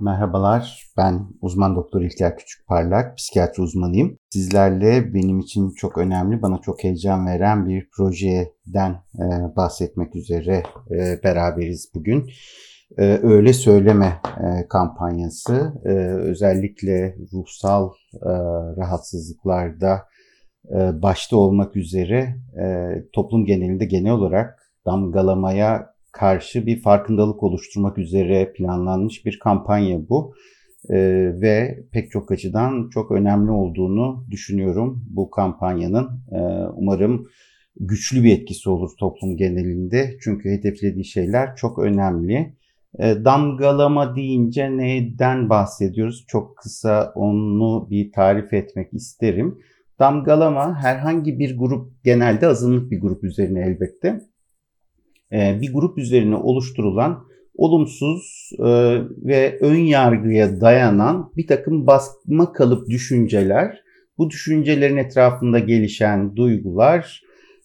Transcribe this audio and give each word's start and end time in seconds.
Merhabalar, 0.00 0.92
ben 0.96 1.28
uzman 1.40 1.76
doktor 1.76 2.00
İlker 2.00 2.36
Küçükparlak, 2.36 3.16
psikiyatri 3.16 3.62
uzmanıyım. 3.62 4.18
Sizlerle 4.30 5.14
benim 5.14 5.38
için 5.38 5.70
çok 5.70 5.98
önemli, 5.98 6.42
bana 6.42 6.58
çok 6.58 6.84
heyecan 6.84 7.26
veren 7.26 7.66
bir 7.66 7.88
projeden 7.96 8.92
e, 9.14 9.56
bahsetmek 9.56 10.16
üzere 10.16 10.62
e, 10.90 11.22
beraberiz 11.24 11.90
bugün. 11.94 12.30
E, 12.98 13.18
Öyle 13.22 13.52
Söyleme 13.52 14.20
e, 14.40 14.68
kampanyası 14.68 15.72
e, 15.84 15.90
özellikle 16.30 17.16
ruhsal 17.32 17.90
e, 18.14 18.30
rahatsızlıklarda 18.76 20.02
e, 20.70 21.02
başta 21.02 21.36
olmak 21.36 21.76
üzere 21.76 22.36
e, 22.62 22.94
toplum 23.12 23.44
genelinde 23.44 23.84
genel 23.84 24.12
olarak 24.12 24.58
damgalamaya 24.86 25.94
karşı 26.12 26.66
bir 26.66 26.82
farkındalık 26.82 27.42
oluşturmak 27.42 27.98
üzere 27.98 28.52
planlanmış 28.52 29.26
bir 29.26 29.38
kampanya 29.38 30.08
bu. 30.08 30.34
Ee, 30.90 30.96
ve 31.40 31.84
pek 31.92 32.10
çok 32.10 32.32
açıdan 32.32 32.88
çok 32.90 33.10
önemli 33.10 33.50
olduğunu 33.50 34.26
düşünüyorum 34.30 35.04
bu 35.10 35.30
kampanyanın. 35.30 36.08
Ee, 36.32 36.38
umarım 36.74 37.28
güçlü 37.80 38.24
bir 38.24 38.38
etkisi 38.38 38.70
olur 38.70 38.90
toplum 38.98 39.36
genelinde. 39.36 40.16
Çünkü 40.20 40.50
hedeflediği 40.50 41.04
şeyler 41.04 41.56
çok 41.56 41.78
önemli. 41.78 42.54
Ee, 42.98 43.16
damgalama 43.24 44.16
deyince 44.16 44.76
neden 44.76 45.48
bahsediyoruz? 45.48 46.24
Çok 46.28 46.56
kısa 46.56 47.12
onu 47.14 47.90
bir 47.90 48.12
tarif 48.12 48.52
etmek 48.52 48.94
isterim. 48.94 49.58
Damgalama 49.98 50.82
herhangi 50.82 51.38
bir 51.38 51.58
grup, 51.58 52.04
genelde 52.04 52.46
azınlık 52.46 52.90
bir 52.90 53.00
grup 53.00 53.24
üzerine 53.24 53.60
elbette 53.60 54.08
e, 54.08 54.20
bir 55.32 55.72
grup 55.72 55.98
üzerine 55.98 56.36
oluşturulan 56.36 57.24
olumsuz 57.60 58.50
e, 58.58 58.64
ve 59.24 59.58
ön 59.60 59.78
yargıya 59.78 60.60
dayanan 60.60 61.32
bir 61.36 61.46
takım 61.46 61.86
basma 61.86 62.52
kalıp 62.52 62.88
düşünceler, 62.88 63.82
bu 64.18 64.30
düşüncelerin 64.30 64.96
etrafında 64.96 65.58
gelişen 65.58 66.36
duygular 66.36 67.22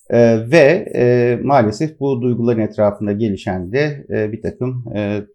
e, 0.09 0.51
ve 0.51 1.39
maalesef 1.43 1.99
bu 1.99 2.21
duyguların 2.21 2.59
etrafında 2.59 3.11
gelişen 3.11 3.71
de 3.71 4.05
bir 4.09 4.41
takım 4.41 4.85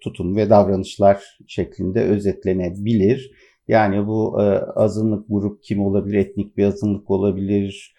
tutum 0.01 0.37
ve 0.37 0.51
davranışlar 0.51 1.23
şeklinde 1.47 2.01
özetlenebilir. 2.03 3.31
Yani 3.69 4.07
bu 4.07 4.41
azınlık 4.75 5.25
grup 5.29 5.63
kim 5.63 5.81
olabilir, 5.81 6.19
etnik 6.19 6.57
bir 6.57 6.65
azınlık 6.65 7.11
olabilir, 7.11 7.95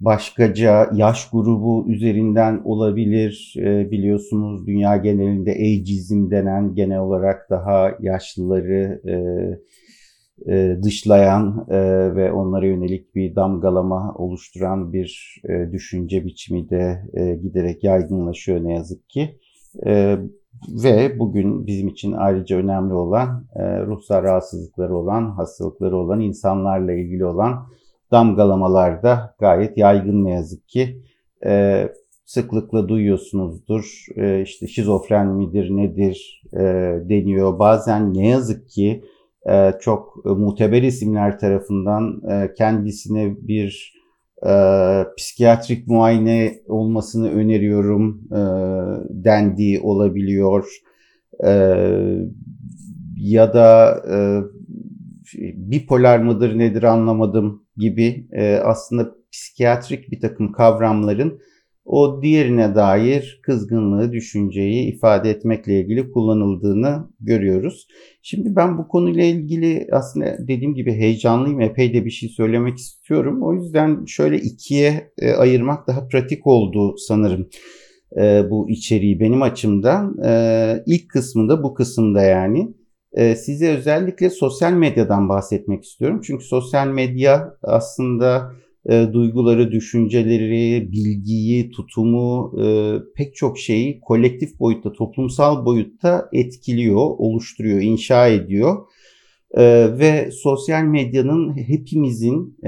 başkaca 0.00 0.90
yaş 0.94 1.30
grubu 1.30 1.84
üzerinden 1.88 2.60
olabilir. 2.64 3.54
E, 3.58 3.90
biliyorsunuz 3.90 4.66
dünya 4.66 4.96
genelinde 4.96 5.50
ageizm 5.50 6.30
denen 6.30 6.74
genel 6.74 6.98
olarak 6.98 7.50
daha 7.50 7.92
yaşlıları 8.00 9.00
e, 9.06 9.14
e, 10.54 10.76
dışlayan 10.82 11.66
e, 11.68 11.78
ve 12.14 12.32
onlara 12.32 12.66
yönelik 12.66 13.14
bir 13.14 13.36
damgalama 13.36 14.14
oluşturan 14.14 14.92
bir 14.92 15.42
düşünce 15.72 16.24
biçimi 16.24 16.70
de 16.70 17.02
giderek 17.42 17.84
yaygınlaşıyor 17.84 18.64
ne 18.64 18.74
yazık 18.74 19.08
ki. 19.08 19.38
Ve 20.84 21.18
bugün 21.18 21.66
bizim 21.66 21.88
için 21.88 22.12
ayrıca 22.12 22.56
önemli 22.56 22.94
olan 22.94 23.46
e, 23.56 23.86
ruhsal 23.86 24.22
rahatsızlıkları 24.22 24.96
olan, 24.96 25.30
hastalıkları 25.30 25.96
olan 25.96 26.20
insanlarla 26.20 26.92
ilgili 26.92 27.24
olan 27.24 27.66
damgalamalarda 28.12 29.34
gayet 29.40 29.78
yaygın 29.78 30.24
ne 30.24 30.30
yazık 30.30 30.68
ki. 30.68 31.02
E, 31.46 31.84
sıklıkla 32.24 32.88
duyuyorsunuzdur. 32.88 34.06
E, 34.16 34.42
işte 34.42 34.66
şizofren 34.66 35.26
midir 35.26 35.70
nedir 35.70 36.42
e, 36.52 36.58
deniyor. 37.08 37.58
Bazen 37.58 38.14
ne 38.14 38.28
yazık 38.28 38.68
ki 38.68 39.04
e, 39.50 39.72
çok 39.80 40.24
muteber 40.24 40.82
isimler 40.82 41.38
tarafından 41.38 42.22
e, 42.30 42.54
kendisine 42.54 43.36
bir 43.40 43.98
e, 44.46 44.52
psikiyatrik 45.16 45.88
muayene 45.88 46.54
olmasını 46.68 47.30
öneriyorum 47.30 48.20
e, 48.32 48.40
dendiği 49.24 49.80
olabiliyor. 49.80 50.66
E, 51.44 51.52
ya 53.16 53.54
da 53.54 53.96
e, 54.12 54.16
bipolar 55.54 56.18
mıdır 56.18 56.58
nedir 56.58 56.82
anlamadım 56.82 57.62
gibi 57.78 58.26
e, 58.32 58.56
aslında 58.56 59.14
psikiyatrik 59.32 60.10
bir 60.10 60.20
takım 60.20 60.52
kavramların 60.52 61.40
o 61.88 62.22
diğerine 62.22 62.74
dair 62.74 63.40
kızgınlığı, 63.42 64.12
düşünceyi 64.12 64.94
ifade 64.94 65.30
etmekle 65.30 65.80
ilgili 65.80 66.10
kullanıldığını 66.10 67.08
görüyoruz. 67.20 67.88
Şimdi 68.22 68.56
ben 68.56 68.78
bu 68.78 68.88
konuyla 68.88 69.24
ilgili 69.24 69.88
aslında 69.92 70.36
dediğim 70.40 70.74
gibi 70.74 70.92
heyecanlıyım, 70.92 71.60
epey 71.60 71.94
de 71.94 72.04
bir 72.04 72.10
şey 72.10 72.28
söylemek 72.28 72.78
istiyorum. 72.78 73.42
O 73.42 73.54
yüzden 73.54 74.04
şöyle 74.04 74.38
ikiye 74.38 75.10
e, 75.18 75.32
ayırmak 75.32 75.86
daha 75.86 76.08
pratik 76.08 76.46
oldu 76.46 76.94
sanırım 76.98 77.48
e, 78.16 78.50
bu 78.50 78.70
içeriği 78.70 79.20
benim 79.20 79.42
açımdan. 79.42 80.16
E, 80.24 80.82
ilk 80.86 81.10
kısmında 81.10 81.62
bu 81.62 81.74
kısımda 81.74 82.22
yani 82.22 82.74
size 83.36 83.76
özellikle 83.76 84.30
sosyal 84.30 84.72
medyadan 84.72 85.28
bahsetmek 85.28 85.84
istiyorum. 85.84 86.20
Çünkü 86.24 86.44
sosyal 86.44 86.86
medya 86.86 87.54
aslında 87.62 88.52
e, 88.88 89.08
duyguları, 89.12 89.72
düşünceleri, 89.72 90.92
bilgiyi, 90.92 91.70
tutumu, 91.70 92.52
e, 92.62 92.96
pek 93.14 93.36
çok 93.36 93.58
şeyi 93.58 94.00
kolektif 94.00 94.60
boyutta, 94.60 94.92
toplumsal 94.92 95.64
boyutta 95.64 96.28
etkiliyor, 96.32 96.96
oluşturuyor, 96.96 97.80
inşa 97.80 98.28
ediyor. 98.28 98.76
E, 99.54 99.64
ve 99.98 100.30
sosyal 100.32 100.82
medyanın 100.82 101.56
hepimizin 101.56 102.58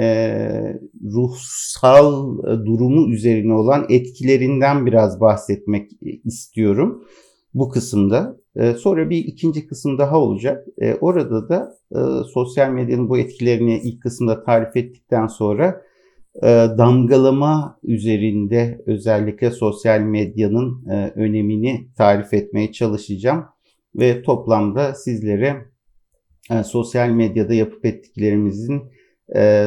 ruhsal 1.05 2.39
durumu 2.43 3.13
üzerine 3.13 3.55
olan 3.55 3.87
etkilerinden 3.89 4.87
biraz 4.87 5.21
bahsetmek 5.21 5.91
istiyorum 6.25 7.05
bu 7.55 7.69
kısımda. 7.69 8.40
E, 8.57 8.73
sonra 8.73 9.11
bir 9.11 9.17
ikinci 9.17 9.67
kısım 9.67 9.99
daha 9.99 10.19
olacak. 10.19 10.67
E, 10.83 10.95
orada 10.95 11.49
da 11.49 11.73
e, 11.93 11.99
sosyal 12.33 12.71
medyanın 12.71 13.09
bu 13.09 13.19
etkilerini 13.19 13.81
ilk 13.85 14.03
kısımda 14.03 14.45
tarif 14.45 14.77
ettikten 14.77 15.27
sonra 15.27 15.83
e, 16.43 16.49
damgalama 16.79 17.79
üzerinde 17.83 18.83
özellikle 18.87 19.51
sosyal 19.51 20.01
medyanın 20.01 20.87
e, 20.91 21.13
önemini 21.15 21.89
tarif 21.97 22.35
etmeye 22.35 22.73
çalışacağım. 22.73 23.45
Ve 23.95 24.23
toplamda 24.23 24.95
sizlere 24.95 25.57
sosyal 26.65 27.11
medyada 27.11 27.55
yapıp 27.55 27.85
ettiklerimizin 27.85 28.83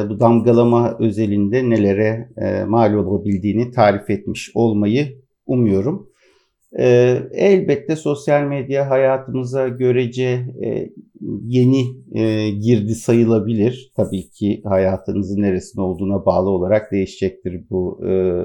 bu 0.08 0.20
damgalama 0.20 0.96
özelinde 1.00 1.70
nelere 1.70 2.28
mal 2.68 2.94
olabildiğini 2.94 3.70
tarif 3.70 4.10
etmiş 4.10 4.50
olmayı 4.54 5.18
umuyorum. 5.46 6.08
E, 6.78 7.18
elbette 7.32 7.96
sosyal 7.96 8.42
medya 8.42 8.90
hayatımıza 8.90 9.68
görece 9.68 10.46
e, 10.64 10.90
yeni 11.42 11.84
e, 12.12 12.50
girdi 12.50 12.94
sayılabilir. 12.94 13.92
Tabii 13.96 14.30
ki 14.30 14.62
hayatınızın 14.64 15.42
neresinde 15.42 15.82
olduğuna 15.82 16.26
bağlı 16.26 16.50
olarak 16.50 16.92
değişecektir 16.92 17.64
bu 17.70 18.00
e, 18.06 18.44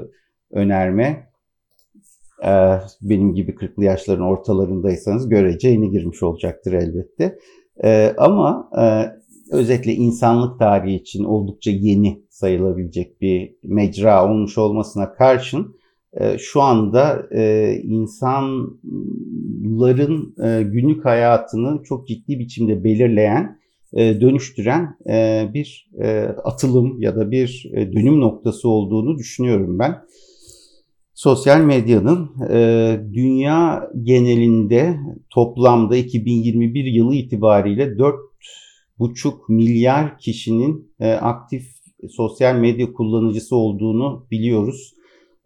önerme. 0.50 1.30
E, 2.44 2.52
benim 3.02 3.34
gibi 3.34 3.52
40'lı 3.52 3.84
yaşların 3.84 4.24
ortalarındaysanız 4.24 5.28
görece 5.28 5.68
yeni 5.68 5.90
girmiş 5.90 6.22
olacaktır 6.22 6.72
elbette. 6.72 7.38
E, 7.84 8.14
ama 8.18 8.70
e, 8.78 8.84
özetle 9.56 9.92
insanlık 9.92 10.58
tarihi 10.58 10.96
için 10.96 11.24
oldukça 11.24 11.70
yeni 11.70 12.22
sayılabilecek 12.30 13.20
bir 13.20 13.54
mecra 13.62 14.24
olmuş 14.24 14.58
olmasına 14.58 15.12
karşın 15.12 15.79
şu 16.38 16.62
anda 16.62 17.28
e, 17.34 17.74
insanların 17.82 18.84
e, 20.44 20.62
günlük 20.62 21.04
hayatını 21.04 21.82
çok 21.82 22.08
ciddi 22.08 22.38
biçimde 22.38 22.84
belirleyen, 22.84 23.60
e, 23.92 24.20
dönüştüren 24.20 24.96
bir 25.54 25.90
atılım 26.44 27.02
ya 27.02 27.16
da 27.16 27.30
bir 27.30 27.70
dönüm 27.74 28.20
noktası 28.20 28.68
olduğunu 28.68 29.18
düşünüyorum 29.18 29.78
ben. 29.78 30.02
Sosyal 31.14 31.60
medyanın 31.60 32.30
dünya 33.14 33.90
genelinde 34.02 34.96
toplamda 35.30 35.96
2021 35.96 36.84
yılı 36.84 37.14
itibariyle 37.14 37.84
4,5 37.84 39.32
milyar 39.48 40.18
kişinin 40.18 40.92
aktif 41.20 41.66
sosyal 42.10 42.54
medya 42.54 42.92
kullanıcısı 42.92 43.56
olduğunu 43.56 44.26
biliyoruz 44.30 44.94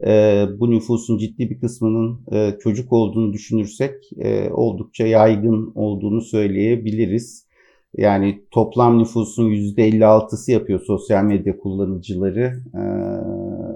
e, 0.07 0.45
bu 0.59 0.71
nüfusun 0.71 1.19
ciddi 1.19 1.51
bir 1.51 1.61
kısmının 1.61 2.21
e, 2.33 2.59
çocuk 2.63 2.93
olduğunu 2.93 3.33
düşünürsek 3.33 3.95
e, 4.19 4.51
oldukça 4.51 5.07
yaygın 5.07 5.73
olduğunu 5.75 6.21
söyleyebiliriz. 6.21 7.45
Yani 7.97 8.45
toplam 8.51 8.99
nüfusun 8.99 9.51
%56'sı 9.51 10.53
yapıyor 10.53 10.81
sosyal 10.81 11.25
medya 11.25 11.59
kullanıcıları 11.59 12.63
e, 12.75 12.83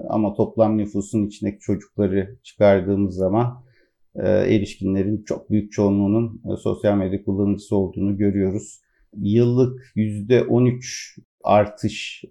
ama 0.09 0.33
toplam 0.33 0.77
nüfusun 0.77 1.27
içindeki 1.27 1.59
çocukları 1.59 2.37
çıkardığımız 2.43 3.15
zaman 3.15 3.63
erişkinlerin 4.25 5.23
çok 5.23 5.49
büyük 5.49 5.71
çoğunluğunun 5.71 6.41
sosyal 6.63 6.97
medya 6.97 7.23
kullanıcısı 7.23 7.75
olduğunu 7.75 8.17
görüyoruz. 8.17 8.81
Yıllık 9.17 9.81
%13 9.95 11.19
artış 11.43 12.23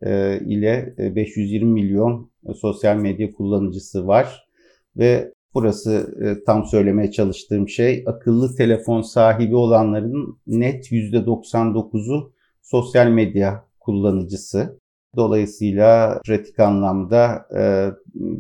ile 0.47 0.95
520 0.99 1.73
milyon 1.73 2.31
sosyal 2.55 2.97
medya 2.97 3.33
kullanıcısı 3.33 4.07
var 4.07 4.49
ve 4.97 5.33
burası 5.55 6.15
tam 6.47 6.67
söylemeye 6.67 7.11
çalıştığım 7.11 7.69
şey 7.69 8.05
akıllı 8.07 8.57
telefon 8.57 9.03
sahibi 9.03 9.57
olanların 9.57 10.39
net 10.47 10.93
%99'u 10.93 12.33
sosyal 12.63 13.07
medya 13.09 13.65
kullanıcısı. 13.81 14.79
Dolayısıyla 15.17 16.21
pratik 16.27 16.61
anlamda 16.61 17.47
e, 17.59 17.63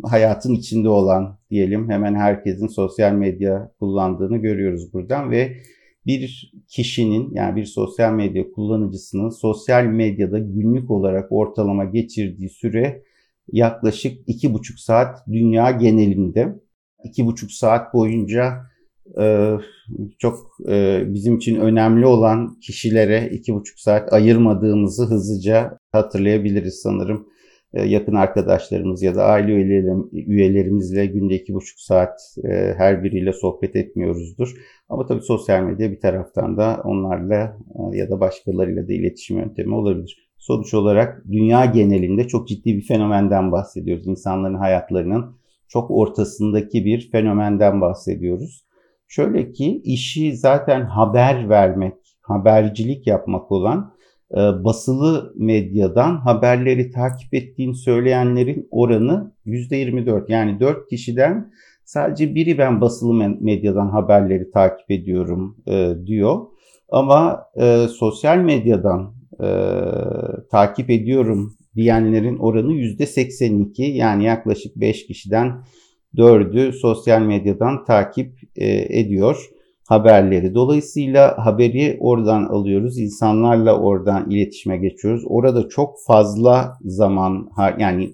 hayatın 0.08 0.54
içinde 0.54 0.88
olan 0.88 1.38
diyelim 1.50 1.90
hemen 1.90 2.14
herkesin 2.14 2.66
sosyal 2.66 3.12
medya 3.12 3.72
kullandığını 3.80 4.36
görüyoruz 4.36 4.92
buradan 4.92 5.30
ve 5.30 5.56
bir 6.08 6.52
kişinin 6.68 7.34
yani 7.34 7.56
bir 7.56 7.64
sosyal 7.64 8.12
medya 8.12 8.52
kullanıcısının 8.52 9.30
sosyal 9.30 9.84
medyada 9.84 10.38
günlük 10.38 10.90
olarak 10.90 11.32
ortalama 11.32 11.84
geçirdiği 11.84 12.48
süre 12.48 13.02
yaklaşık 13.52 14.18
iki 14.26 14.54
buçuk 14.54 14.78
saat 14.78 15.26
dünya 15.32 15.70
genelinde. 15.70 16.58
iki 17.04 17.26
buçuk 17.26 17.52
saat 17.52 17.94
boyunca 17.94 18.52
e, 19.20 19.54
çok 20.18 20.48
e, 20.68 21.02
bizim 21.06 21.36
için 21.36 21.56
önemli 21.56 22.06
olan 22.06 22.60
kişilere 22.60 23.30
iki 23.32 23.54
buçuk 23.54 23.78
saat 23.78 24.12
ayırmadığımızı 24.12 25.04
hızlıca 25.04 25.78
hatırlayabiliriz 25.92 26.80
sanırım. 26.82 27.28
E, 27.74 27.84
yakın 27.84 28.14
arkadaşlarımız 28.14 29.02
ya 29.02 29.14
da 29.14 29.24
aile 29.24 29.52
üyelerimizle 30.12 31.06
günde 31.06 31.34
iki 31.34 31.54
buçuk 31.54 31.80
saat 31.80 32.20
her 32.76 33.04
biriyle 33.04 33.32
sohbet 33.32 33.76
etmiyoruzdur. 33.76 34.54
Ama 34.88 35.06
tabii 35.06 35.22
sosyal 35.22 35.62
medya 35.62 35.90
bir 35.90 36.00
taraftan 36.00 36.56
da 36.56 36.82
onlarla 36.84 37.56
ya 37.92 38.10
da 38.10 38.20
başkalarıyla 38.20 38.88
da 38.88 38.92
iletişim 38.92 39.38
yöntemi 39.38 39.74
olabilir. 39.74 40.28
Sonuç 40.38 40.74
olarak 40.74 41.24
dünya 41.30 41.64
genelinde 41.64 42.28
çok 42.28 42.48
ciddi 42.48 42.76
bir 42.76 42.86
fenomenden 42.86 43.52
bahsediyoruz. 43.52 44.06
İnsanların 44.06 44.54
hayatlarının 44.54 45.38
çok 45.68 45.90
ortasındaki 45.90 46.84
bir 46.84 47.10
fenomenden 47.10 47.80
bahsediyoruz. 47.80 48.64
Şöyle 49.08 49.52
ki 49.52 49.80
işi 49.84 50.36
zaten 50.36 50.80
haber 50.84 51.48
vermek, 51.48 51.94
habercilik 52.20 53.06
yapmak 53.06 53.52
olan 53.52 53.92
e, 53.94 53.97
basılı 54.36 55.32
medyadan 55.36 56.16
haberleri 56.16 56.90
takip 56.90 57.34
ettiğini 57.34 57.74
söyleyenlerin 57.74 58.68
oranı 58.70 59.32
%24. 59.46 60.24
Yani 60.32 60.60
4 60.60 60.88
kişiden 60.88 61.52
sadece 61.84 62.34
biri 62.34 62.58
ben 62.58 62.80
basılı 62.80 63.14
medyadan 63.40 63.88
haberleri 63.88 64.50
takip 64.50 64.90
ediyorum 64.90 65.56
e, 65.66 65.92
diyor. 66.06 66.46
Ama 66.88 67.44
e, 67.60 67.86
sosyal 67.88 68.38
medyadan 68.38 69.14
e, 69.40 69.48
takip 70.50 70.90
ediyorum 70.90 71.54
diyenlerin 71.74 72.38
oranı 72.38 72.72
%82. 72.72 73.82
Yani 73.82 74.24
yaklaşık 74.24 74.76
5 74.76 75.06
kişiden 75.06 75.64
dördü 76.16 76.72
sosyal 76.72 77.22
medyadan 77.22 77.84
takip 77.84 78.38
e, 78.56 78.98
ediyor 79.00 79.50
haberleri. 79.88 80.54
Dolayısıyla 80.54 81.34
haberi 81.38 81.96
oradan 82.00 82.44
alıyoruz. 82.44 82.98
insanlarla 82.98 83.78
oradan 83.78 84.30
iletişime 84.30 84.76
geçiyoruz. 84.76 85.22
Orada 85.26 85.68
çok 85.68 85.96
fazla 86.06 86.78
zaman 86.84 87.48
yani 87.78 88.10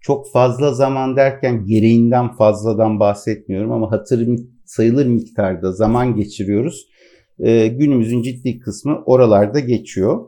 çok 0.00 0.32
fazla 0.32 0.74
zaman 0.74 1.16
derken 1.16 1.66
gereğinden 1.66 2.32
fazladan 2.32 3.00
bahsetmiyorum 3.00 3.72
ama 3.72 3.92
hatır 3.92 4.28
sayılır 4.64 5.06
miktarda 5.06 5.72
zaman 5.72 6.16
geçiriyoruz. 6.16 6.86
Ee, 7.38 7.66
günümüzün 7.66 8.22
ciddi 8.22 8.58
kısmı 8.58 9.02
oralarda 9.06 9.60
geçiyor. 9.60 10.26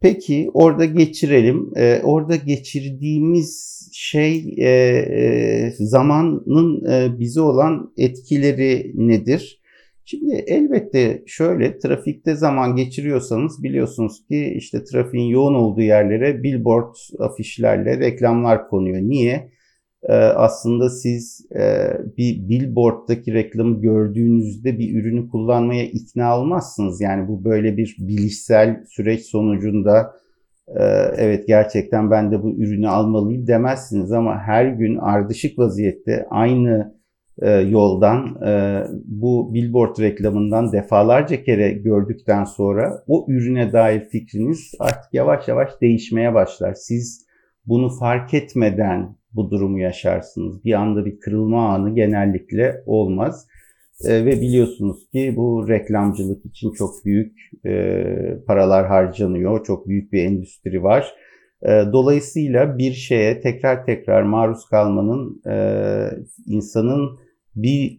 Peki 0.00 0.50
orada 0.54 0.84
geçirelim. 0.84 1.70
Ee, 1.76 2.00
orada 2.04 2.36
geçirdiğimiz 2.36 3.76
şey 3.92 4.54
e, 4.58 4.68
e, 4.68 5.72
zamanın 5.78 6.84
e, 6.90 7.18
bize 7.18 7.40
olan 7.40 7.92
etkileri 7.96 8.92
nedir? 8.94 9.60
Şimdi 10.08 10.34
elbette 10.34 11.22
şöyle 11.26 11.78
trafikte 11.78 12.34
zaman 12.34 12.76
geçiriyorsanız 12.76 13.62
biliyorsunuz 13.62 14.26
ki 14.26 14.54
işte 14.56 14.84
trafiğin 14.84 15.28
yoğun 15.28 15.54
olduğu 15.54 15.80
yerlere 15.80 16.42
billboard 16.42 16.94
afişlerle 17.18 17.98
reklamlar 17.98 18.68
konuyor. 18.68 19.00
Niye? 19.02 19.50
Ee, 20.02 20.12
aslında 20.12 20.90
siz 20.90 21.46
e, 21.56 21.88
bir 22.16 22.48
billboard'daki 22.48 23.34
reklamı 23.34 23.80
gördüğünüzde 23.80 24.78
bir 24.78 25.00
ürünü 25.00 25.28
kullanmaya 25.28 25.84
ikna 25.84 26.40
olmazsınız. 26.40 27.00
Yani 27.00 27.28
bu 27.28 27.44
böyle 27.44 27.76
bir 27.76 27.96
bilişsel 27.98 28.84
süreç 28.88 29.22
sonucunda 29.22 30.12
e, 30.68 30.82
evet 31.16 31.46
gerçekten 31.46 32.10
ben 32.10 32.32
de 32.32 32.42
bu 32.42 32.50
ürünü 32.50 32.88
almalıyım 32.88 33.46
demezsiniz 33.46 34.12
ama 34.12 34.38
her 34.38 34.66
gün 34.66 34.96
ardışık 34.96 35.58
vaziyette 35.58 36.26
aynı 36.30 36.96
e, 37.42 37.50
yoldan 37.50 38.42
e, 38.46 38.82
bu 39.04 39.54
billboard 39.54 39.98
reklamından 40.00 40.72
defalarca 40.72 41.42
kere 41.42 41.72
gördükten 41.72 42.44
sonra 42.44 43.02
o 43.06 43.26
ürüne 43.28 43.72
dair 43.72 44.00
fikriniz 44.00 44.72
artık 44.80 45.14
yavaş 45.14 45.48
yavaş 45.48 45.70
değişmeye 45.80 46.34
başlar. 46.34 46.74
Siz 46.74 47.26
bunu 47.66 47.90
fark 47.98 48.34
etmeden 48.34 49.16
bu 49.32 49.50
durumu 49.50 49.80
yaşarsınız. 49.80 50.64
Bir 50.64 50.72
anda 50.72 51.04
bir 51.04 51.20
kırılma 51.20 51.68
anı 51.68 51.94
genellikle 51.94 52.82
olmaz. 52.86 53.46
E, 54.04 54.24
ve 54.24 54.40
biliyorsunuz 54.40 55.10
ki 55.12 55.34
bu 55.36 55.68
reklamcılık 55.68 56.46
için 56.46 56.72
çok 56.72 56.90
büyük 57.04 57.36
e, 57.66 58.04
paralar 58.46 58.86
harcanıyor. 58.86 59.64
Çok 59.64 59.88
büyük 59.88 60.12
bir 60.12 60.24
endüstri 60.24 60.82
var. 60.82 61.14
E, 61.62 61.68
dolayısıyla 61.92 62.78
bir 62.78 62.92
şeye 62.92 63.40
tekrar 63.40 63.86
tekrar 63.86 64.22
maruz 64.22 64.66
kalmanın 64.70 65.42
e, 65.50 65.56
insanın 66.46 67.25
bir 67.56 67.98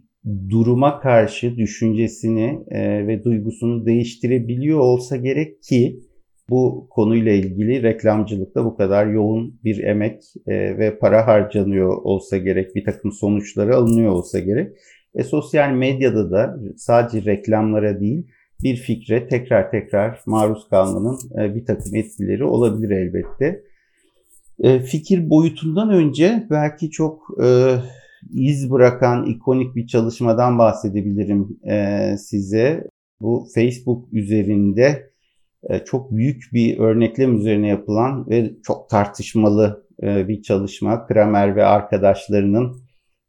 duruma 0.50 1.00
karşı 1.00 1.58
düşüncesini 1.58 2.60
e, 2.68 3.08
ve 3.08 3.24
duygusunu 3.24 3.86
değiştirebiliyor 3.86 4.80
olsa 4.80 5.18
gerek 5.18 5.64
ki 5.64 6.00
bu 6.50 6.88
konuyla 6.90 7.32
ilgili 7.32 7.84
reklamcılıkta 7.84 8.66
bu 8.66 8.78
kadar 8.78 9.08
yoğun 9.08 9.60
bir 9.64 9.84
emek 9.84 10.24
e, 10.48 10.78
ve 10.78 10.98
para 10.98 11.28
harcanıyor 11.28 11.98
olsa 12.04 12.38
gerek, 12.38 12.76
bir 12.76 12.86
takım 12.86 13.12
sonuçları 13.12 13.76
alınıyor 13.76 14.12
olsa 14.12 14.40
gerek. 14.40 14.78
E, 15.16 15.24
sosyal 15.24 15.72
medyada 15.72 16.32
da 16.32 16.60
sadece 16.78 17.26
reklamlara 17.26 18.00
değil 18.00 18.28
bir 18.64 18.76
fikre 18.76 19.28
tekrar 19.28 19.72
tekrar 19.72 20.20
maruz 20.26 20.70
kalmanın 20.70 21.20
e, 21.40 21.56
bir 21.56 21.66
takım 21.66 21.96
etkileri 21.96 22.44
olabilir 22.44 22.90
elbette. 22.90 23.64
E, 24.60 24.80
fikir 24.80 25.30
boyutundan 25.30 25.90
önce 25.90 26.48
belki 26.50 26.90
çok 26.90 27.28
e, 27.44 27.76
iz 28.30 28.72
bırakan 28.72 29.26
ikonik 29.26 29.76
bir 29.76 29.88
çalışmadan 29.88 30.58
bahsedebilirim 30.60 31.60
e, 31.70 32.16
size. 32.18 32.88
Bu 33.22 33.48
Facebook 33.56 34.14
üzerinde 34.14 35.12
e, 35.64 35.80
çok 35.80 36.12
büyük 36.12 36.44
bir 36.54 36.80
örneklem 36.80 37.38
üzerine 37.38 37.68
yapılan 37.68 38.30
ve 38.30 38.52
çok 38.64 38.90
tartışmalı 38.90 39.88
e, 40.04 40.28
bir 40.28 40.42
çalışma. 40.42 41.08
Kramer 41.08 41.56
ve 41.56 41.66
arkadaşlarının 41.66 42.78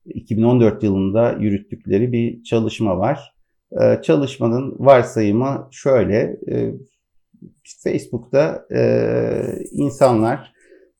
2014 0.04 0.82
yılında 0.82 1.32
yürüttükleri 1.32 2.12
bir 2.12 2.42
çalışma 2.42 2.98
var. 2.98 3.34
E, 3.80 4.02
çalışmanın 4.02 4.76
varsayımı 4.78 5.68
şöyle. 5.70 6.36
Facebook'ta 7.84 8.66
insanlar 9.72 10.52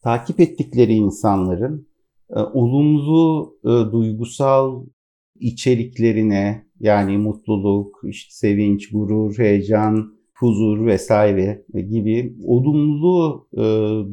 takip 0.03 0.41
ettikleri 0.41 0.93
insanların 0.93 1.88
olumlu 2.35 3.55
duygusal 3.93 4.87
içeriklerine 5.41 6.65
yani 6.81 7.19
mutluluk, 7.19 8.01
işte 8.05 8.31
sevinç, 8.31 8.91
gurur, 8.91 9.39
heyecan, 9.39 10.19
huzur 10.39 10.87
vesaire 10.87 11.65
gibi 11.75 12.35
olumlu 12.45 13.47
e, 13.53 13.63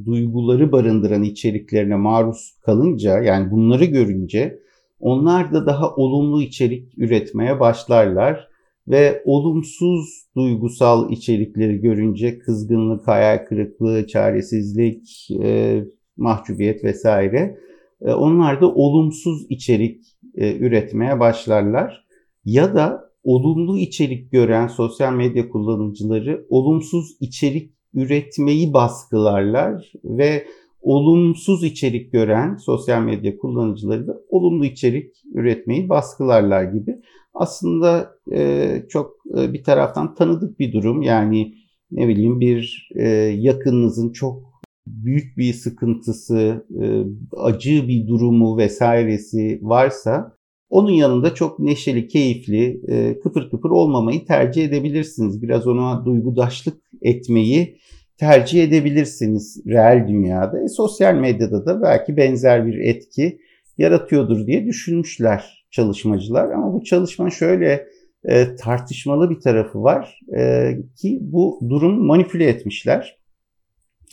duyguları 0.06 0.72
barındıran 0.72 1.24
içeriklerine 1.24 1.96
maruz 1.96 2.58
kalınca 2.62 3.20
yani 3.22 3.52
bunları 3.52 3.86
görünce 3.86 4.60
onlar 5.00 5.54
da 5.54 5.66
daha 5.66 5.96
olumlu 5.96 6.42
içerik 6.42 6.98
üretmeye 6.98 7.60
başlarlar 7.60 8.48
ve 8.88 9.22
olumsuz 9.26 10.26
duygusal 10.36 11.12
içerikleri 11.12 11.82
görünce 11.82 12.40
kızgınlık, 12.40 13.08
hayal 13.08 13.46
kırıklığı, 13.46 14.08
çaresizlik, 14.08 15.28
e, 15.44 15.84
mahcubiyet 16.18 16.84
vesaire 16.84 17.38
e, 17.38 17.58
onlar 18.02 18.62
da 18.62 18.74
olumsuz 18.74 19.46
içerik 19.50 20.02
e, 20.36 20.58
üretmeye 20.58 21.20
başlarlar 21.20 22.06
ya 22.46 22.76
da 22.76 23.12
olumlu 23.24 23.78
içerik 23.78 24.32
gören 24.32 24.68
sosyal 24.68 25.14
medya 25.14 25.50
kullanıcıları 25.50 26.46
olumsuz 26.50 27.18
içerik 27.20 27.72
üretmeyi 27.94 28.74
baskılarlar 28.74 29.92
ve 30.04 30.48
olumsuz 30.82 31.64
içerik 31.64 32.12
gören 32.12 32.56
sosyal 32.56 33.02
medya 33.02 33.38
kullanıcıları 33.38 34.08
da 34.08 34.18
olumlu 34.30 34.66
içerik 34.66 35.16
üretmeyi 35.34 35.90
baskılarlar 35.90 36.64
gibi. 36.64 37.02
aslında 37.34 38.12
e, 38.34 38.86
çok 38.90 39.12
e, 39.38 39.54
bir 39.54 39.64
taraftan 39.64 40.16
tanıdık 40.16 40.60
bir 40.60 40.74
durum. 40.74 41.02
Yani 41.02 41.54
ne 41.92 42.08
bileyim 42.08 42.40
bir 42.40 42.90
e, 42.96 43.08
yakınınızın 43.38 44.12
çok 44.12 44.44
büyük 44.88 45.38
bir 45.38 45.54
sıkıntısı, 45.54 46.66
e, 46.82 47.04
acı 47.38 47.88
bir 47.88 48.08
durumu 48.08 48.58
vesairesi 48.58 49.60
varsa 49.62 50.36
onun 50.70 50.92
yanında 50.92 51.34
çok 51.34 51.60
neşeli, 51.60 52.08
keyifli, 52.08 52.82
e, 52.88 53.20
kıpır 53.20 53.50
kıpır 53.50 53.70
olmamayı 53.70 54.26
tercih 54.26 54.66
edebilirsiniz. 54.66 55.42
Biraz 55.42 55.68
ona 55.68 56.06
duygudaşlık 56.06 56.78
etmeyi 57.02 57.78
tercih 58.18 58.64
edebilirsiniz 58.64 59.62
reel 59.68 60.08
dünyada. 60.08 60.64
E, 60.64 60.68
sosyal 60.68 61.16
medyada 61.16 61.66
da 61.66 61.82
belki 61.82 62.18
benzer 62.18 62.68
bir 62.68 62.78
etki 62.78 63.40
yaratıyordur 63.78 64.48
diye 64.48 64.66
düşünmüşler 64.66 65.66
çalışmacılar. 65.72 66.52
Ama 66.52 66.74
bu 66.74 66.84
çalışma 66.84 67.30
şöyle 67.30 67.88
e, 68.24 68.56
tartışmalı 68.56 69.30
bir 69.30 69.40
tarafı 69.40 69.84
var 69.84 70.20
e, 70.38 70.72
ki 70.96 71.20
bu 71.22 71.60
durumu 71.70 72.04
manipüle 72.04 72.48
etmişler. 72.48 73.18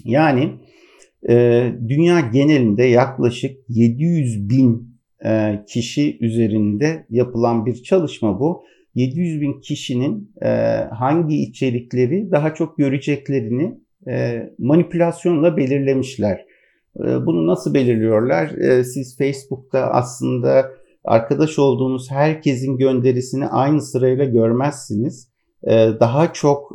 Yani 0.04 0.50
e, 1.28 1.66
dünya 1.88 2.20
genelinde 2.20 2.84
yaklaşık 2.84 3.56
700 3.68 4.48
bin 4.50 4.98
e, 5.24 5.60
kişi 5.68 6.18
üzerinde 6.20 7.06
yapılan 7.10 7.66
bir 7.66 7.82
çalışma 7.82 8.40
bu. 8.40 8.64
700 8.94 9.40
bin 9.40 9.60
kişinin 9.60 10.32
e, 10.42 10.48
hangi 10.90 11.42
içerikleri 11.42 12.30
daha 12.30 12.54
çok 12.54 12.78
göreceklerini 12.78 13.74
e, 14.08 14.42
manipülasyonla 14.58 15.56
belirlemişler. 15.56 16.44
E, 16.96 17.26
bunu 17.26 17.46
nasıl 17.46 17.74
belirliyorlar? 17.74 18.48
E, 18.48 18.84
siz 18.84 19.18
Facebook'ta 19.18 19.78
aslında 19.78 20.70
arkadaş 21.04 21.58
olduğunuz 21.58 22.10
herkesin 22.10 22.76
gönderisini 22.76 23.46
aynı 23.46 23.82
sırayla 23.82 24.24
görmezsiniz. 24.24 25.31
Daha 26.00 26.32
çok 26.32 26.72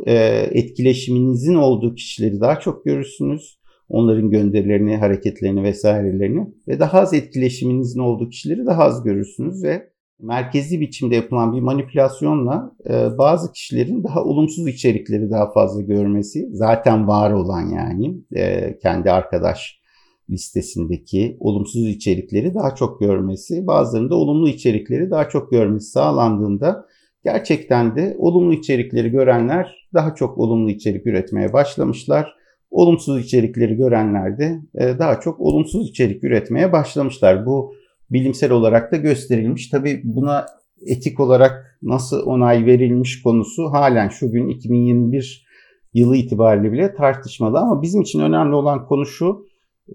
etkileşiminizin 0.51 1.55
olduğu 1.55 1.95
kişileri 1.95 2.41
daha 2.41 2.59
çok 2.59 2.85
görürsünüz. 2.85 3.59
Onların 3.89 4.29
gönderilerini, 4.29 4.97
hareketlerini 4.97 5.63
vesairelerini 5.63 6.47
ve 6.67 6.79
daha 6.79 6.99
az 6.99 7.13
etkileşiminizin 7.13 7.99
olduğu 7.99 8.29
kişileri 8.29 8.65
daha 8.65 8.83
az 8.83 9.03
görürsünüz 9.03 9.63
ve 9.63 9.89
merkezi 10.19 10.81
biçimde 10.81 11.15
yapılan 11.15 11.53
bir 11.55 11.61
manipülasyonla 11.61 12.71
e, 12.89 13.17
bazı 13.17 13.51
kişilerin 13.51 14.03
daha 14.03 14.23
olumsuz 14.23 14.67
içerikleri 14.67 15.29
daha 15.29 15.51
fazla 15.51 15.81
görmesi 15.81 16.47
zaten 16.51 17.07
var 17.07 17.31
olan 17.31 17.69
yani 17.69 18.17
e, 18.35 18.77
kendi 18.81 19.11
arkadaş 19.11 19.81
listesindeki 20.29 21.37
olumsuz 21.39 21.87
içerikleri 21.87 22.53
daha 22.53 22.75
çok 22.75 22.99
görmesi, 22.99 23.67
bazılarında 23.67 24.15
olumlu 24.15 24.49
içerikleri 24.49 25.11
daha 25.11 25.29
çok 25.29 25.51
görmesi 25.51 25.91
sağlandığında 25.91 26.85
gerçekten 27.31 27.95
de 27.95 28.15
olumlu 28.19 28.53
içerikleri 28.53 29.11
görenler 29.11 29.87
daha 29.93 30.15
çok 30.15 30.37
olumlu 30.37 30.69
içerik 30.69 31.07
üretmeye 31.07 31.53
başlamışlar. 31.53 32.33
Olumsuz 32.71 33.25
içerikleri 33.25 33.75
görenler 33.75 34.37
de 34.37 34.61
e, 34.75 34.99
daha 34.99 35.19
çok 35.19 35.39
olumsuz 35.39 35.89
içerik 35.89 36.23
üretmeye 36.23 36.71
başlamışlar. 36.71 37.45
Bu 37.45 37.73
bilimsel 38.09 38.51
olarak 38.51 38.91
da 38.91 38.97
gösterilmiş. 38.97 39.69
Tabi 39.69 40.01
buna 40.03 40.45
etik 40.85 41.19
olarak 41.19 41.79
nasıl 41.81 42.25
onay 42.25 42.65
verilmiş 42.65 43.21
konusu 43.21 43.71
halen 43.71 44.09
şu 44.09 44.31
gün 44.31 44.47
2021 44.47 45.45
yılı 45.93 46.17
itibariyle 46.17 46.71
bile 46.71 46.95
tartışmalı 46.95 47.59
ama 47.59 47.81
bizim 47.81 48.01
için 48.01 48.19
önemli 48.19 48.55
olan 48.55 48.85
konu 48.85 49.05
şu. 49.05 49.45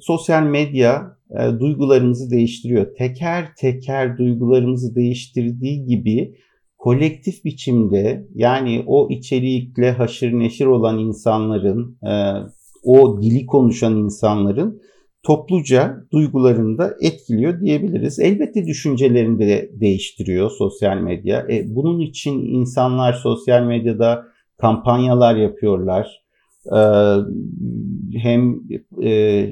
Sosyal 0.00 0.42
medya 0.42 1.16
e, 1.30 1.60
duygularımızı 1.60 2.30
değiştiriyor. 2.30 2.94
Teker 2.94 3.54
teker 3.56 4.18
duygularımızı 4.18 4.94
değiştirdiği 4.94 5.84
gibi 5.84 6.34
kolektif 6.82 7.44
biçimde 7.44 8.26
yani 8.34 8.84
o 8.86 9.08
içerikle 9.10 9.90
haşır 9.90 10.32
neşir 10.32 10.66
olan 10.66 10.98
insanların, 10.98 11.98
e, 12.06 12.12
o 12.84 13.22
dili 13.22 13.46
konuşan 13.46 13.96
insanların 13.96 14.82
topluca 15.22 16.06
duygularını 16.12 16.78
da 16.78 16.94
etkiliyor 17.00 17.60
diyebiliriz. 17.60 18.18
Elbette 18.18 18.66
düşüncelerini 18.66 19.38
de 19.38 19.70
değiştiriyor 19.72 20.50
sosyal 20.50 20.96
medya. 20.96 21.46
E, 21.50 21.74
bunun 21.74 22.00
için 22.00 22.42
insanlar 22.42 23.12
sosyal 23.12 23.62
medyada 23.62 24.24
kampanyalar 24.58 25.36
yapıyorlar. 25.36 26.22
E, 26.66 26.80
hem 28.18 28.60
e, 29.02 29.48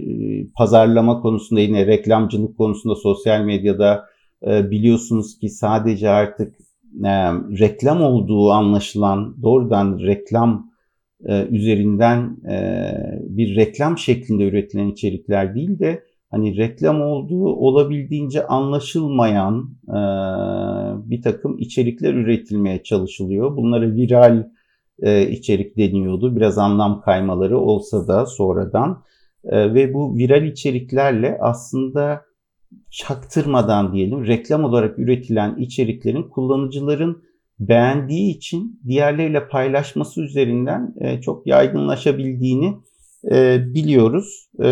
pazarlama 0.57 1.21
konusunda 1.21 1.61
yine 1.61 1.87
reklamcılık 1.87 2.59
konusunda 2.59 2.95
sosyal 2.95 3.45
medyada 3.45 4.05
e, 4.47 4.71
biliyorsunuz 4.71 5.39
ki 5.39 5.49
sadece 5.49 6.09
artık 6.09 6.70
e, 7.05 7.11
reklam 7.61 8.03
olduğu 8.03 8.51
anlaşılan 8.51 9.43
doğrudan 9.43 9.99
reklam 9.99 10.71
e, 11.27 11.47
üzerinden 11.47 12.37
e, 12.51 12.93
bir 13.21 13.57
reklam 13.57 13.99
şeklinde 13.99 14.45
üretilen 14.45 14.89
içerikler 14.89 15.55
değil 15.55 15.79
de 15.79 16.05
hani 16.31 16.57
reklam 16.57 17.03
olduğu 17.03 17.47
olabildiğince 17.47 18.47
anlaşılmayan 18.47 19.71
e, 19.89 19.99
bir 21.11 21.23
takım 21.23 21.59
içerikler 21.59 22.15
üretilmeye 22.15 22.83
çalışılıyor. 22.83 23.57
Bunları 23.57 23.95
viral 23.95 24.45
içerik 25.31 25.77
deniyordu. 25.77 26.37
Biraz 26.37 26.59
anlam 26.59 27.01
kaymaları 27.01 27.59
olsa 27.59 28.09
da 28.09 28.27
sonradan 28.27 29.03
ve 29.45 29.95
bu 29.95 30.17
viral 30.17 30.45
içeriklerle 30.45 31.39
aslında 31.41 32.23
çaktırmadan 32.91 33.93
diyelim 33.93 34.27
reklam 34.27 34.65
olarak 34.65 34.99
üretilen 34.99 35.57
içeriklerin 35.57 36.23
kullanıcıların 36.23 37.23
beğendiği 37.61 38.37
için 38.37 38.81
diğerleriyle 38.87 39.49
paylaşması 39.49 40.23
üzerinden 40.23 40.95
e, 41.01 41.21
çok 41.21 41.47
yaygınlaşabildiğini 41.47 42.75
e, 43.31 43.59
biliyoruz. 43.75 44.49
E, 44.61 44.67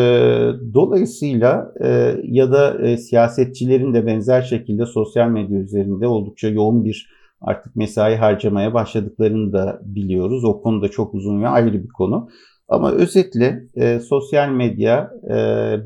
dolayısıyla 0.75 1.73
e, 1.85 2.17
ya 2.25 2.53
da 2.53 2.87
e, 2.87 2.97
siyasetçilerin 2.97 3.95
de 3.95 4.07
benzer 4.07 4.43
şekilde 4.43 4.87
sosyal 4.87 5.29
medya 5.29 5.59
üzerinde 5.59 6.07
oldukça 6.07 6.49
yoğun 6.49 6.85
bir 6.85 7.11
artık 7.41 7.77
mesai 7.77 8.17
harcamaya 8.17 8.75
başladıklarını 8.75 9.53
da 9.53 9.81
biliyoruz. 9.85 10.45
O 10.45 10.63
konu 10.63 10.83
da 10.83 10.89
çok 10.89 11.15
uzun 11.15 11.43
ve 11.43 11.49
ayrı 11.49 11.73
bir 11.73 11.89
konu. 11.89 12.29
Ama 12.69 12.93
özetle 12.93 13.69
e, 13.77 14.01
sosyal 14.01 14.49
medya 14.49 15.11
e, 15.25 15.35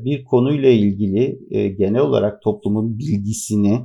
bir 0.05 0.23
konuyla 0.23 0.69
ilgili 0.69 1.39
e, 1.51 1.67
genel 1.67 2.01
olarak 2.01 2.41
toplumun 2.41 2.99
bilgisini, 2.99 3.81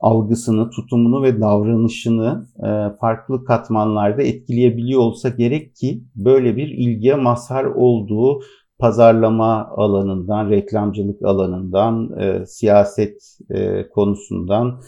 algısını, 0.00 0.70
tutumunu 0.70 1.22
ve 1.22 1.40
davranışını 1.40 2.46
e, 2.58 2.98
farklı 3.00 3.44
katmanlarda 3.44 4.22
etkileyebiliyor 4.22 5.00
olsa 5.00 5.28
gerek 5.28 5.76
ki 5.76 6.04
böyle 6.16 6.56
bir 6.56 6.68
ilgiye 6.68 7.14
mazhar 7.14 7.64
olduğu 7.64 8.40
pazarlama 8.78 9.68
alanından, 9.76 10.50
reklamcılık 10.50 11.22
alanından, 11.22 12.20
e, 12.20 12.46
siyaset 12.46 13.38
e, 13.50 13.88
konusundan 13.88 14.80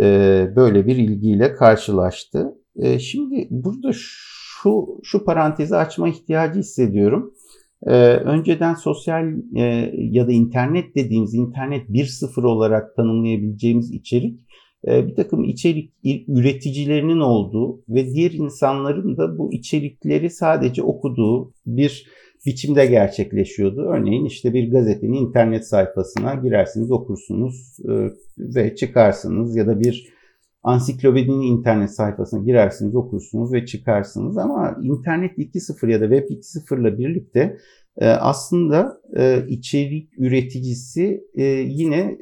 e, 0.00 0.04
böyle 0.56 0.86
bir 0.86 0.96
ilgiyle 0.96 1.54
karşılaştı. 1.54 2.54
E, 2.76 2.98
şimdi 2.98 3.48
burada 3.50 3.90
şu 5.02 5.24
parantezi 5.24 5.76
açma 5.76 6.08
ihtiyacı 6.08 6.58
hissediyorum. 6.58 7.34
Ee, 7.86 7.92
önceden 8.16 8.74
sosyal 8.74 9.32
e, 9.56 9.92
ya 9.94 10.28
da 10.28 10.32
internet 10.32 10.94
dediğimiz 10.94 11.34
internet 11.34 11.88
1.0 11.88 12.46
olarak 12.46 12.96
tanımlayabileceğimiz 12.96 13.90
içerik 13.90 14.40
e, 14.86 15.06
bir 15.06 15.14
takım 15.14 15.44
içerik 15.44 15.92
üreticilerinin 16.28 17.20
olduğu 17.20 17.82
ve 17.88 18.10
diğer 18.10 18.30
insanların 18.30 19.16
da 19.16 19.38
bu 19.38 19.52
içerikleri 19.52 20.30
sadece 20.30 20.82
okuduğu 20.82 21.52
bir 21.66 22.06
biçimde 22.46 22.86
gerçekleşiyordu. 22.86 23.80
Örneğin 23.80 24.24
işte 24.24 24.54
bir 24.54 24.70
gazetenin 24.70 25.26
internet 25.26 25.68
sayfasına 25.68 26.34
girersiniz, 26.34 26.90
okursunuz 26.90 27.76
e, 27.88 27.92
ve 28.38 28.76
çıkarsınız 28.76 29.56
ya 29.56 29.66
da 29.66 29.80
bir 29.80 30.17
ansiklopedinin 30.62 31.42
internet 31.42 31.90
sayfasına 31.90 32.44
girersiniz, 32.44 32.94
okursunuz 32.94 33.52
ve 33.52 33.66
çıkarsınız. 33.66 34.38
Ama 34.38 34.76
internet 34.82 35.38
2.0 35.38 35.90
ya 35.90 36.00
da 36.00 36.10
web 36.10 36.30
2.0 36.30 36.80
ile 36.80 36.98
birlikte 36.98 37.56
e, 37.98 38.08
aslında 38.08 39.00
e, 39.16 39.46
içerik 39.48 40.18
üreticisi 40.18 41.24
e, 41.34 41.44
yine 41.44 42.18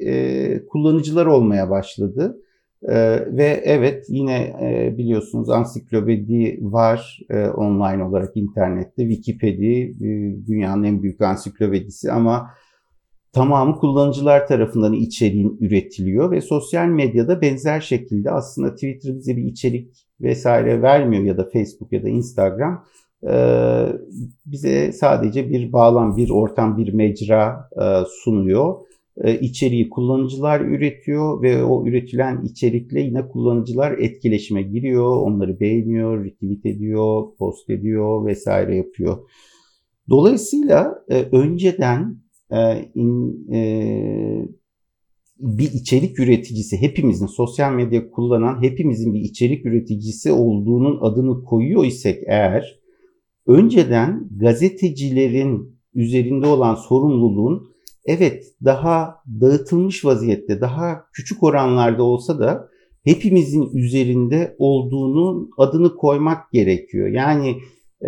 kullanıcılar 0.69 1.25
olmaya 1.25 1.69
başladı. 1.69 2.41
Ve 3.27 3.61
evet 3.63 4.05
yine 4.09 4.55
biliyorsunuz 4.97 5.49
ansiklopedi 5.49 6.59
var 6.61 7.19
online 7.57 8.03
olarak 8.03 8.37
internette. 8.37 9.09
Wikipedia 9.09 9.87
dünyanın 10.47 10.83
en 10.83 11.03
büyük 11.03 11.21
ansiklopedisi 11.21 12.11
ama 12.11 12.49
tamamı 13.37 13.75
kullanıcılar 13.75 14.47
tarafından 14.47 14.93
içeriğin 14.93 15.57
üretiliyor 15.61 16.31
ve 16.31 16.41
sosyal 16.41 16.87
medyada 16.87 17.41
benzer 17.41 17.81
şekilde 17.81 18.31
aslında 18.31 18.73
Twitter 18.73 19.15
bize 19.15 19.37
bir 19.37 19.43
içerik 19.43 19.91
vesaire 20.21 20.81
vermiyor 20.81 21.23
ya 21.23 21.37
da 21.37 21.49
Facebook 21.53 21.91
ya 21.93 22.03
da 22.03 22.09
Instagram 22.09 22.83
bize 24.45 24.91
sadece 24.91 25.49
bir 25.49 25.73
bağlam, 25.73 26.17
bir 26.17 26.29
ortam, 26.29 26.77
bir 26.77 26.93
mecra 26.93 27.69
sunuyor. 28.23 28.75
e, 29.23 29.39
içeriği 29.39 29.89
kullanıcılar 29.89 30.61
üretiyor 30.61 31.41
ve 31.41 31.63
o 31.63 31.87
üretilen 31.87 32.41
içerikle 32.43 33.01
yine 33.01 33.27
kullanıcılar 33.27 33.91
etkileşime 33.97 34.61
giriyor, 34.61 35.17
onları 35.17 35.59
beğeniyor, 35.59 36.25
retweet 36.25 36.65
ediyor, 36.65 37.23
post 37.39 37.69
ediyor 37.69 38.25
vesaire 38.25 38.75
yapıyor. 38.75 39.17
Dolayısıyla 40.09 41.03
e, 41.09 41.21
önceden 41.21 42.17
e, 42.51 42.91
in, 42.95 43.47
e, 43.53 44.47
bir 45.39 45.71
içerik 45.71 46.19
üreticisi, 46.19 46.81
hepimizin 46.81 47.25
sosyal 47.25 47.73
medya 47.73 48.09
kullanan 48.11 48.63
hepimizin 48.63 49.13
bir 49.13 49.19
içerik 49.19 49.65
üreticisi 49.65 50.31
olduğunun 50.31 50.99
adını 51.01 51.43
koyuyor 51.43 51.85
isek 51.85 52.23
eğer 52.27 52.79
önceden 53.47 54.29
gazetecilerin 54.39 55.77
üzerinde 55.93 56.47
olan 56.47 56.75
sorumluluğun 56.75 57.67
evet 58.05 58.45
daha 58.65 59.15
dağıtılmış 59.41 60.05
vaziyette, 60.05 60.61
daha 60.61 61.05
küçük 61.13 61.43
oranlarda 61.43 62.03
olsa 62.03 62.39
da 62.39 62.69
hepimizin 63.03 63.69
üzerinde 63.73 64.55
olduğunun 64.57 65.49
adını 65.57 65.95
koymak 65.95 66.51
gerekiyor. 66.51 67.07
Yani 67.07 67.55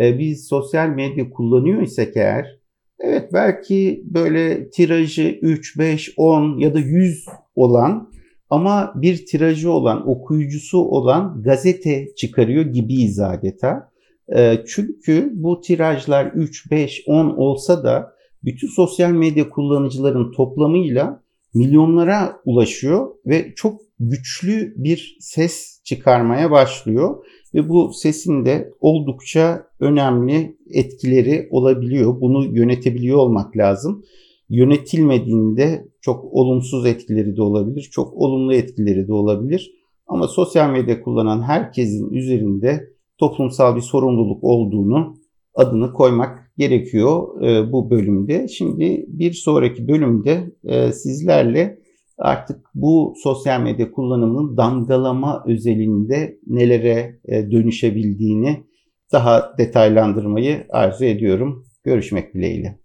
e, 0.01 0.19
biz 0.19 0.47
sosyal 0.47 0.89
medya 0.89 1.29
kullanıyorsak 1.29 2.17
eğer 2.17 2.58
evet 2.99 3.33
belki 3.33 4.03
böyle 4.05 4.69
tirajı 4.69 5.39
3, 5.41 5.77
5, 5.77 6.13
10 6.17 6.57
ya 6.59 6.73
da 6.73 6.79
100 6.79 7.25
olan 7.55 8.11
ama 8.49 8.93
bir 8.95 9.25
tirajı 9.25 9.71
olan, 9.71 10.09
okuyucusu 10.09 10.77
olan 10.79 11.41
gazete 11.43 12.07
çıkarıyor 12.15 12.65
gibiyiz 12.65 13.19
adeta. 13.19 13.91
E, 14.35 14.63
çünkü 14.67 15.31
bu 15.33 15.61
tirajlar 15.61 16.25
3, 16.25 16.71
5, 16.71 17.03
10 17.07 17.25
olsa 17.25 17.83
da 17.83 18.13
bütün 18.43 18.67
sosyal 18.67 19.11
medya 19.11 19.49
kullanıcıların 19.49 20.31
toplamıyla 20.31 21.23
milyonlara 21.53 22.39
ulaşıyor 22.45 23.07
ve 23.25 23.53
çok 23.55 23.81
güçlü 23.99 24.73
bir 24.77 25.17
ses 25.19 25.81
çıkarmaya 25.83 26.51
başlıyor 26.51 27.25
ve 27.53 27.69
bu 27.69 27.93
sesin 27.93 28.45
de 28.45 28.73
oldukça 28.79 29.67
önemli 29.79 30.57
etkileri 30.69 31.47
olabiliyor. 31.51 32.21
Bunu 32.21 32.57
yönetebiliyor 32.57 33.17
olmak 33.17 33.57
lazım. 33.57 34.03
Yönetilmediğinde 34.49 35.87
çok 36.01 36.25
olumsuz 36.33 36.85
etkileri 36.85 37.37
de 37.37 37.41
olabilir, 37.41 37.89
çok 37.91 38.13
olumlu 38.13 38.53
etkileri 38.53 39.07
de 39.07 39.13
olabilir. 39.13 39.71
Ama 40.07 40.27
sosyal 40.27 40.71
medya 40.71 41.01
kullanan 41.01 41.41
herkesin 41.41 42.13
üzerinde 42.13 42.89
toplumsal 43.17 43.75
bir 43.75 43.81
sorumluluk 43.81 44.43
olduğunu 44.43 45.17
adını 45.53 45.93
koymak 45.93 46.51
gerekiyor 46.57 47.41
e, 47.41 47.71
bu 47.71 47.89
bölümde. 47.89 48.47
Şimdi 48.47 49.05
bir 49.07 49.33
sonraki 49.33 49.87
bölümde 49.87 50.51
e, 50.63 50.91
sizlerle 50.91 51.79
artık 52.19 52.65
bu 52.75 53.13
sosyal 53.23 53.61
medya 53.61 53.91
kullanımının 53.91 54.57
damgalama 54.57 55.43
özelinde 55.47 56.39
nelere 56.47 57.19
e, 57.25 57.51
dönüşebildiğini 57.51 58.63
daha 59.11 59.57
detaylandırmayı 59.57 60.65
arzu 60.69 61.05
ediyorum. 61.05 61.63
Görüşmek 61.83 62.33
dileğiyle. 62.33 62.79